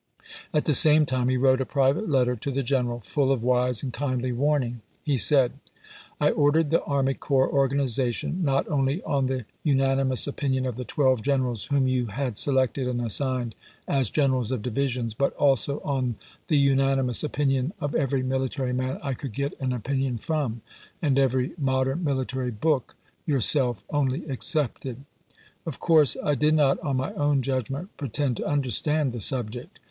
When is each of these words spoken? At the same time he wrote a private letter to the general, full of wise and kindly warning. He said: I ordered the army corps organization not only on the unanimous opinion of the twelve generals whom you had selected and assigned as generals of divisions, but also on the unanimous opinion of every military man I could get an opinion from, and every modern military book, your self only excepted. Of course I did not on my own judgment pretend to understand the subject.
At 0.51 0.65
the 0.65 0.73
same 0.73 1.05
time 1.05 1.29
he 1.29 1.37
wrote 1.37 1.61
a 1.61 1.63
private 1.67 2.09
letter 2.09 2.35
to 2.35 2.49
the 2.51 2.63
general, 2.63 3.01
full 3.01 3.31
of 3.31 3.43
wise 3.43 3.83
and 3.83 3.93
kindly 3.93 4.31
warning. 4.31 4.81
He 5.05 5.15
said: 5.15 5.59
I 6.19 6.31
ordered 6.31 6.71
the 6.71 6.81
army 6.85 7.13
corps 7.13 7.47
organization 7.53 8.43
not 8.43 8.67
only 8.67 9.03
on 9.03 9.27
the 9.27 9.45
unanimous 9.63 10.25
opinion 10.25 10.65
of 10.65 10.75
the 10.77 10.85
twelve 10.85 11.21
generals 11.21 11.65
whom 11.65 11.85
you 11.87 12.07
had 12.07 12.35
selected 12.35 12.87
and 12.87 12.99
assigned 12.99 13.53
as 13.87 14.09
generals 14.09 14.51
of 14.51 14.63
divisions, 14.63 15.13
but 15.13 15.33
also 15.35 15.81
on 15.81 16.15
the 16.47 16.57
unanimous 16.57 17.23
opinion 17.23 17.71
of 17.79 17.93
every 17.93 18.23
military 18.23 18.73
man 18.73 18.97
I 19.03 19.13
could 19.13 19.33
get 19.33 19.53
an 19.61 19.71
opinion 19.71 20.17
from, 20.17 20.63
and 20.99 21.19
every 21.19 21.51
modern 21.59 22.03
military 22.03 22.49
book, 22.49 22.95
your 23.27 23.39
self 23.39 23.83
only 23.91 24.27
excepted. 24.27 25.05
Of 25.63 25.79
course 25.79 26.17
I 26.23 26.33
did 26.33 26.55
not 26.55 26.79
on 26.79 26.97
my 26.97 27.13
own 27.13 27.43
judgment 27.43 27.95
pretend 27.97 28.37
to 28.37 28.47
understand 28.47 29.13
the 29.13 29.21
subject. 29.21 29.77